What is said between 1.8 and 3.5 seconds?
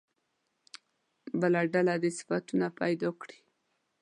دې صفتونه پیدا کړي.